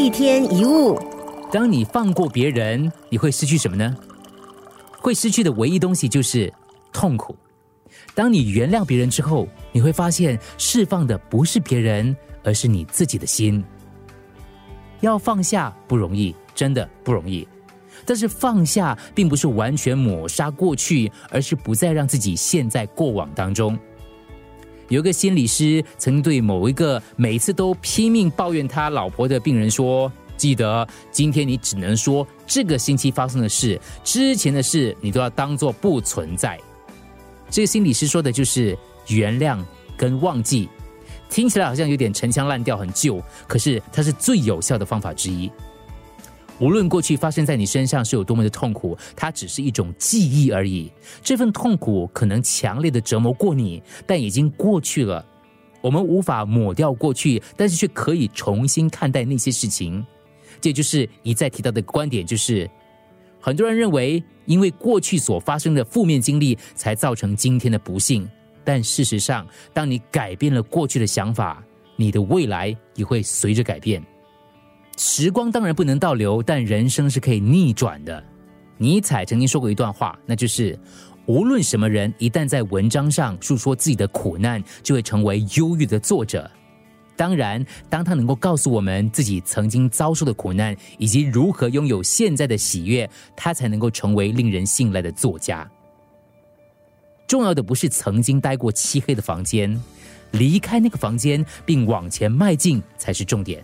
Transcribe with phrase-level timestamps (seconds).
[0.00, 0.98] 一天一物，
[1.52, 3.94] 当你放过别人，你会失去什么呢？
[4.98, 6.50] 会失去的唯一东西就是
[6.90, 7.36] 痛苦。
[8.14, 13.62] 当你原谅别人之后，你会发现释放的不是别人，而是你自己的心。
[15.00, 17.46] 要放下不容易，真的不容易。
[18.06, 23.78] 但是放下并不是完全抹杀过去，而是不再让自己陷在过往当中。
[24.90, 36.58] 有个心理师曾对某一个每次都拼命抱怨他老婆的病人说：“记得今天你只能说这个星期发生的事，之前的事你都要当做不存在。”
[37.48, 38.76] 这个心理师说的就是
[39.06, 39.64] 原谅
[39.96, 40.68] 跟忘记，
[41.28, 45.48] 听起来好像有点陈腔滥调，很旧，可是它是最有效的方法之一。
[46.60, 50.92] 无论过去发生在你身上是有多么的痛苦，它只是一种记忆而已。
[51.22, 55.24] 这份痛苦可能强烈的折磨过你，但已经过去了。
[55.80, 60.04] 我们无法抹掉过去，但是却可以重新看待那些事情。
[60.60, 62.70] 这就是一再提到的观点，就是
[63.40, 68.28] 很多人认为，因为过去所发生的负面经历才造成今天的不幸。
[68.62, 71.64] 但事实上，当你改变了过去的想法，
[71.96, 74.04] 你的未来也会随着改变。
[74.96, 78.22] 时光当然不能倒流，但人生是可以逆转的。
[78.76, 80.78] 尼采曾经说过一段话，那就是：
[81.26, 86.50] 无论什么人，一旦在文章上述说自己的苦难，就会成为忧郁的作者。
[87.16, 95.70] 当然，当他能够告诉我们自己曾经遭受的苦难，以及如何拥有现在的喜悦，他才能够成为令人信赖的作家。
[97.26, 99.78] 重要的不是曾经待过漆黑的房间，
[100.32, 103.62] 离开那个房间并往前迈进才是重点。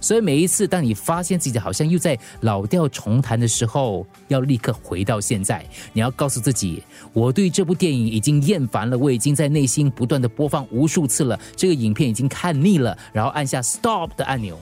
[0.00, 5.64] 所以每一次，当你发现自己好像又在老调重弹的时候，要立刻回到现在。
[5.92, 11.38] 你要告诉自己，我对这部电影已经厌烦了，我已经在内心不断的播放无数次了。
[11.54, 14.58] 这个影片已经看腻了，然后按下 stop 的按钮。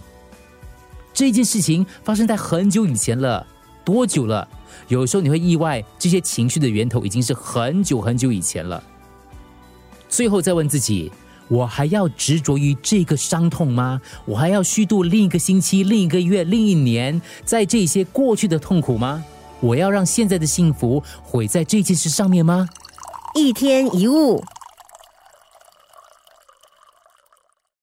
[1.15, 3.47] 这件事情发生在很久以前了，
[3.85, 4.47] 多久了？
[4.89, 8.83] 有时候你会意外，这些情绪的源头已经是很久很久以前了。
[10.09, 11.13] 最后再问自己。
[11.49, 14.01] 我还要执着于这个伤痛吗？
[14.25, 19.25] 我还要虚度另一个星期、另一个月、另一年，在这些过去的痛苦吗？
[19.61, 22.69] 我要让现在的幸福毁在这件事上面吗？
[23.35, 24.43] 一天一物。